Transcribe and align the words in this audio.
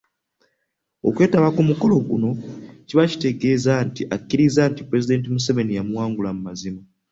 Okwetaba 1.07 1.49
ku 1.55 1.61
mukolo 1.69 1.95
guno 2.07 2.29
kiba 2.87 3.05
kitegeeza 3.11 3.73
nti 3.87 4.01
akkiriza 4.15 4.61
nti 4.71 4.81
Pulezidenti 4.87 5.27
Museveni 5.35 5.77
yamuwangula 5.77 6.29
mu 6.35 6.41
mazima. 6.47 6.81